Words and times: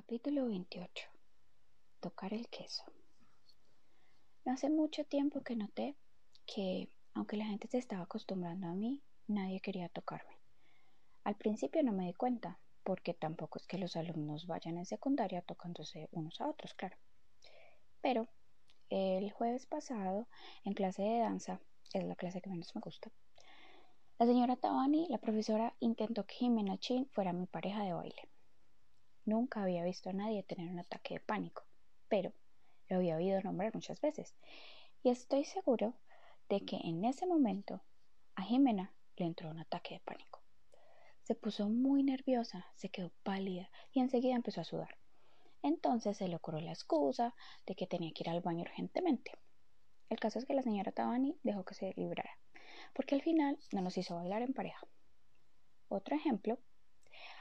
Capítulo 0.00 0.46
28. 0.46 1.08
Tocar 1.98 2.32
el 2.32 2.48
queso. 2.48 2.84
No 4.44 4.52
hace 4.52 4.70
mucho 4.70 5.02
tiempo 5.02 5.40
que 5.40 5.56
noté 5.56 5.96
que, 6.46 6.88
aunque 7.14 7.36
la 7.36 7.46
gente 7.46 7.66
se 7.66 7.78
estaba 7.78 8.04
acostumbrando 8.04 8.68
a 8.68 8.74
mí, 8.74 9.02
nadie 9.26 9.58
quería 9.58 9.88
tocarme. 9.88 10.38
Al 11.24 11.34
principio 11.34 11.82
no 11.82 11.90
me 11.90 12.06
di 12.06 12.14
cuenta, 12.14 12.60
porque 12.84 13.12
tampoco 13.12 13.58
es 13.58 13.66
que 13.66 13.76
los 13.76 13.96
alumnos 13.96 14.46
vayan 14.46 14.78
en 14.78 14.86
secundaria 14.86 15.42
tocándose 15.42 16.08
unos 16.12 16.40
a 16.40 16.48
otros, 16.48 16.74
claro. 16.74 16.96
Pero 18.00 18.28
el 18.90 19.32
jueves 19.32 19.66
pasado, 19.66 20.28
en 20.62 20.74
clase 20.74 21.02
de 21.02 21.18
danza, 21.18 21.60
es 21.92 22.04
la 22.04 22.14
clase 22.14 22.40
que 22.40 22.50
menos 22.50 22.72
me 22.76 22.80
gusta, 22.80 23.10
la 24.20 24.26
señora 24.26 24.54
Tabani, 24.54 25.08
la 25.08 25.18
profesora, 25.18 25.74
intentó 25.80 26.24
que 26.24 26.36
Jimena 26.36 26.78
Chin 26.78 27.08
fuera 27.10 27.32
mi 27.32 27.46
pareja 27.46 27.82
de 27.82 27.94
baile. 27.94 28.28
Nunca 29.28 29.60
había 29.62 29.84
visto 29.84 30.08
a 30.08 30.14
nadie 30.14 30.42
tener 30.42 30.70
un 30.70 30.78
ataque 30.78 31.12
de 31.12 31.20
pánico, 31.20 31.62
pero 32.08 32.32
lo 32.88 32.96
había 32.96 33.16
oído 33.16 33.38
nombrar 33.42 33.74
muchas 33.74 34.00
veces. 34.00 34.34
Y 35.02 35.10
estoy 35.10 35.44
seguro 35.44 35.92
de 36.48 36.62
que 36.62 36.76
en 36.76 37.04
ese 37.04 37.26
momento 37.26 37.82
a 38.36 38.42
Jimena 38.42 38.94
le 39.18 39.26
entró 39.26 39.50
un 39.50 39.58
ataque 39.58 39.96
de 39.96 40.00
pánico. 40.00 40.40
Se 41.24 41.34
puso 41.34 41.68
muy 41.68 42.02
nerviosa, 42.02 42.68
se 42.74 42.88
quedó 42.88 43.12
pálida 43.22 43.68
y 43.92 44.00
enseguida 44.00 44.34
empezó 44.34 44.62
a 44.62 44.64
sudar. 44.64 44.96
Entonces 45.60 46.16
se 46.16 46.26
le 46.26 46.36
ocurrió 46.36 46.62
la 46.62 46.72
excusa 46.72 47.34
de 47.66 47.74
que 47.74 47.86
tenía 47.86 48.12
que 48.12 48.22
ir 48.22 48.30
al 48.30 48.40
baño 48.40 48.62
urgentemente. 48.62 49.32
El 50.08 50.18
caso 50.18 50.38
es 50.38 50.46
que 50.46 50.54
la 50.54 50.62
señora 50.62 50.92
Tabani 50.92 51.36
dejó 51.42 51.66
que 51.66 51.74
se 51.74 51.92
librara, 51.98 52.38
porque 52.94 53.14
al 53.14 53.20
final 53.20 53.58
no 53.72 53.82
nos 53.82 53.98
hizo 53.98 54.16
bailar 54.16 54.40
en 54.40 54.54
pareja. 54.54 54.86
Otro 55.88 56.16
ejemplo 56.16 56.58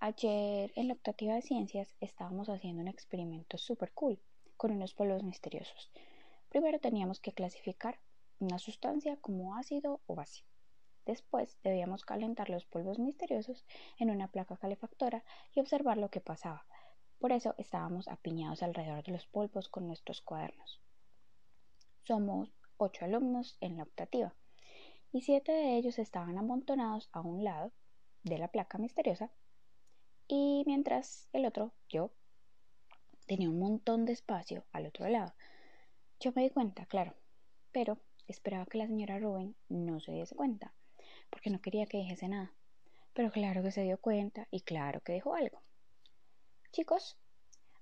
Ayer 0.00 0.70
en 0.76 0.86
la 0.86 0.94
optativa 0.94 1.34
de 1.34 1.42
ciencias 1.42 1.92
estábamos 1.98 2.48
haciendo 2.48 2.82
un 2.82 2.86
experimento 2.86 3.58
super 3.58 3.90
cool 3.94 4.20
con 4.56 4.70
unos 4.70 4.94
polvos 4.94 5.24
misteriosos. 5.24 5.90
Primero 6.50 6.78
teníamos 6.78 7.18
que 7.18 7.32
clasificar 7.32 7.98
una 8.38 8.60
sustancia 8.60 9.16
como 9.16 9.56
ácido 9.56 10.00
o 10.06 10.14
base. 10.14 10.44
Después 11.04 11.58
debíamos 11.64 12.04
calentar 12.04 12.48
los 12.48 12.64
polvos 12.64 13.00
misteriosos 13.00 13.66
en 13.98 14.10
una 14.10 14.28
placa 14.28 14.56
calefactora 14.56 15.24
y 15.52 15.58
observar 15.58 15.98
lo 15.98 16.10
que 16.10 16.20
pasaba. 16.20 16.64
Por 17.18 17.32
eso 17.32 17.56
estábamos 17.58 18.06
apiñados 18.06 18.62
alrededor 18.62 19.02
de 19.02 19.10
los 19.10 19.26
polvos 19.26 19.68
con 19.68 19.88
nuestros 19.88 20.20
cuadernos. 20.20 20.80
Somos 22.04 22.52
ocho 22.76 23.04
alumnos 23.04 23.56
en 23.60 23.76
la 23.76 23.82
optativa 23.82 24.32
y 25.10 25.22
siete 25.22 25.50
de 25.50 25.76
ellos 25.76 25.98
estaban 25.98 26.38
amontonados 26.38 27.08
a 27.10 27.20
un 27.20 27.42
lado 27.42 27.72
de 28.22 28.38
la 28.38 28.46
placa 28.46 28.78
misteriosa 28.78 29.32
y 30.30 30.62
mientras 30.66 31.26
el 31.32 31.46
otro, 31.46 31.72
yo, 31.88 32.10
tenía 33.26 33.48
un 33.48 33.58
montón 33.58 34.04
de 34.04 34.12
espacio 34.12 34.66
al 34.72 34.84
otro 34.84 35.08
lado. 35.08 35.32
Yo 36.20 36.32
me 36.34 36.42
di 36.42 36.50
cuenta, 36.50 36.84
claro, 36.84 37.14
pero 37.72 37.98
esperaba 38.26 38.66
que 38.66 38.76
la 38.76 38.86
señora 38.86 39.18
Rubén 39.18 39.56
no 39.70 40.00
se 40.00 40.12
diese 40.12 40.34
cuenta, 40.34 40.74
porque 41.30 41.48
no 41.48 41.62
quería 41.62 41.86
que 41.86 41.96
dijese 41.96 42.28
nada. 42.28 42.52
Pero 43.14 43.32
claro 43.32 43.62
que 43.62 43.72
se 43.72 43.82
dio 43.82 43.98
cuenta 43.98 44.46
y 44.50 44.60
claro 44.60 45.00
que 45.00 45.14
dijo 45.14 45.34
algo. 45.34 45.62
Chicos, 46.72 47.16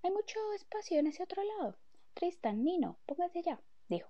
hay 0.05 0.13
mucho 0.13 0.39
espacio 0.55 1.01
en 1.01 1.09
ese 1.09 1.25
otro 1.25 1.43
lado. 1.43 1.77
Tristan, 2.15 2.63
Nino, 2.63 3.01
pónganse 3.07 3.43
ya, 3.43 3.61
dijo. 3.89 4.09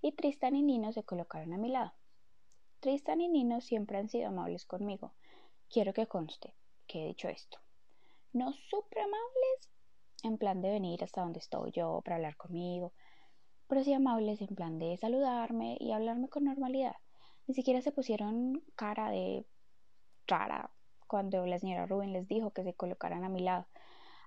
Y 0.00 0.12
Tristan 0.12 0.56
y 0.56 0.62
Nino 0.62 0.94
se 0.94 1.04
colocaron 1.04 1.52
a 1.52 1.58
mi 1.58 1.68
lado. 1.68 1.92
Tristan 2.80 3.20
y 3.20 3.28
Nino 3.28 3.60
siempre 3.60 3.98
han 3.98 4.08
sido 4.08 4.28
amables 4.28 4.64
conmigo. 4.64 5.12
Quiero 5.68 5.92
que 5.92 6.06
conste 6.06 6.54
que 6.86 7.02
he 7.02 7.06
dicho 7.08 7.28
esto 7.28 7.65
no 8.36 8.52
súper 8.52 9.00
amables, 9.00 9.70
en 10.22 10.36
plan 10.38 10.60
de 10.60 10.70
venir 10.70 11.02
hasta 11.02 11.22
donde 11.22 11.38
estoy 11.38 11.72
yo 11.72 12.02
para 12.04 12.16
hablar 12.16 12.36
conmigo, 12.36 12.92
pero 13.66 13.82
sí 13.82 13.92
amables 13.92 14.40
en 14.42 14.54
plan 14.54 14.78
de 14.78 14.96
saludarme 14.98 15.76
y 15.80 15.92
hablarme 15.92 16.28
con 16.28 16.44
normalidad. 16.44 16.96
Ni 17.46 17.54
siquiera 17.54 17.80
se 17.80 17.92
pusieron 17.92 18.62
cara 18.74 19.10
de 19.10 19.46
rara 20.26 20.70
cuando 21.06 21.46
la 21.46 21.58
señora 21.58 21.86
Rubén 21.86 22.12
les 22.12 22.28
dijo 22.28 22.50
que 22.50 22.64
se 22.64 22.74
colocaran 22.74 23.24
a 23.24 23.28
mi 23.28 23.40
lado, 23.40 23.66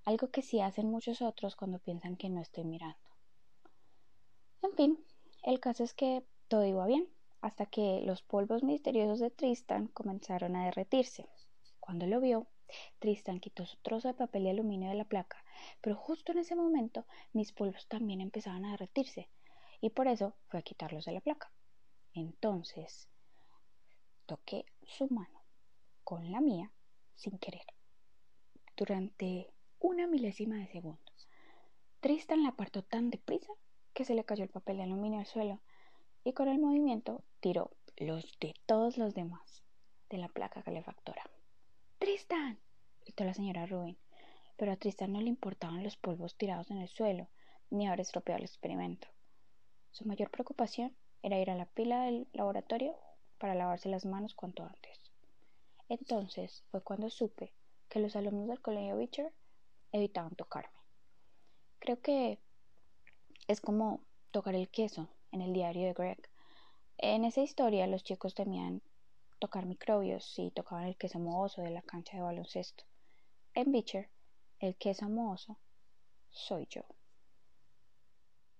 algo 0.06 0.31
que 0.31 0.42
sí 0.42 0.59
hacen 0.59 0.90
muchos 0.90 1.22
otros 1.22 1.56
cuando 1.56 1.80
piensan 1.80 2.16
que 2.16 2.30
no 2.30 2.42
estoy 2.42 2.64
mirando. 2.64 2.98
En 4.62 4.74
fin, 4.74 5.06
el 5.44 5.59
caso 5.59 5.84
es 5.84 5.94
que 5.94 6.25
todo 6.48 6.66
iba 6.66 6.86
bien, 6.88 7.08
hasta 7.42 7.66
que 7.68 8.02
los 8.06 8.24
polvos 8.24 8.64
misteriosos 8.64 9.19
de 9.19 9.30
Tristan 9.30 9.88
comenzaron 9.88 10.56
a 10.56 10.66
derretirse. 10.66 11.28
Cuando 11.80 12.08
lo 12.08 12.19
vio, 12.19 12.48
Tristan 13.00 13.40
quitó 13.40 13.66
su 13.66 13.78
trozo 13.78 14.07
de 14.07 14.13
papel 14.13 14.44
de 14.44 14.52
aluminio 14.52 14.90
de 14.90 14.96
la 14.96 15.06
placa, 15.06 15.44
pero 15.81 15.96
justo 15.96 16.31
en 16.31 16.40
ese 16.40 16.56
momento 16.56 17.06
mis 17.34 17.52
polvos 17.52 17.88
también 17.88 18.22
empezaban 18.22 18.66
a 18.66 18.72
derretirse, 18.72 19.30
y 19.81 19.90
por 19.90 20.07
eso 20.07 20.35
fue 20.47 20.59
a 20.59 20.63
quitarlos 20.63 21.06
de 21.06 21.13
la 21.13 21.22
placa. 21.22 21.52
Entonces 22.13 23.07
toqué 24.25 24.66
su 24.84 25.07
mano 25.09 25.44
con 26.03 26.31
la 26.31 26.41
mía 26.41 26.72
sin 27.16 27.38
querer. 27.38 27.66
Durante 28.75 29.51
una 29.80 30.07
milésima 30.07 30.57
de 30.57 30.68
segundo. 30.68 31.00
Tristan 32.00 32.44
la 32.44 32.50
apartó 32.50 32.84
tan 32.84 33.09
deprisa 33.09 33.51
que 33.94 34.06
se 34.06 34.13
le 34.13 34.24
cayó 34.24 34.44
el 34.44 34.50
papel 34.50 34.78
de 34.78 34.84
aluminio 34.84 35.19
al 35.19 35.25
suelo 35.25 35.62
y 36.24 36.34
con 36.34 36.47
el 36.47 36.59
movimiento 36.59 37.24
tiró 37.40 37.72
los 37.97 38.38
de 38.40 38.53
todos 38.66 38.97
los 38.97 39.13
demás 39.13 39.63
de 40.09 40.18
la 40.18 40.30
placa 40.30 40.63
calefactora. 40.63 41.24
Tristan, 42.00 42.58
gritó 43.02 43.26
la 43.26 43.34
señora 43.34 43.66
Rubin. 43.66 43.98
Pero 44.56 44.72
a 44.72 44.78
Tristan 44.78 45.12
no 45.12 45.20
le 45.20 45.28
importaban 45.28 45.84
los 45.84 45.98
polvos 45.98 46.38
tirados 46.38 46.72
en 46.72 46.78
el 46.78 46.88
suelo, 46.88 47.28
ni 47.70 47.88
haber 47.88 48.00
estropeado 48.00 48.38
el 48.38 48.46
experimento. 48.46 49.10
Su 49.92 50.06
mayor 50.06 50.32
preocupación 50.32 50.96
era 51.24 51.40
ir 51.40 51.50
a 51.50 51.56
la 51.56 51.66
pila 51.66 52.04
del 52.04 52.26
laboratorio 52.32 52.96
para 53.38 53.54
lavarse 53.54 53.90
las 53.90 54.06
manos 54.06 54.34
cuanto 54.34 54.64
antes. 54.64 55.12
Entonces 55.90 56.64
fue 56.72 56.82
cuando 56.82 57.10
supe 57.10 57.52
que 57.90 58.00
los 58.00 58.16
alumnos 58.16 58.48
del 58.48 58.62
colegio 58.62 58.96
Beecher 58.96 59.34
evitaban 59.92 60.36
tocarme. 60.36 60.80
Creo 61.80 62.00
que 62.00 62.40
es 63.48 63.60
como 63.60 64.00
tocar 64.31 64.56
el 64.56 64.70
queso 64.70 65.10
en 65.34 65.42
el 65.42 65.52
diario 65.52 65.86
de 65.88 65.94
Greg. 65.94 66.30
En 66.98 67.26
esa 67.26 67.42
historia 67.42 67.88
los 67.88 68.04
chicos 68.06 68.36
temían 68.36 68.81
tocar 69.39 69.66
microbios 69.66 70.38
y 70.38 70.51
tocaban 70.51 70.85
el 70.85 70.97
queso 70.97 71.19
mohoso 71.19 71.61
de 71.61 71.72
la 71.72 71.81
cancha 71.81 72.17
de 72.17 72.23
baloncesto. 72.23 72.83
En 73.53 73.72
Beecher, 73.72 74.09
el 74.59 74.75
queso 74.75 75.09
mohoso 75.09 75.57
soy 76.29 76.67
yo. 76.69 76.83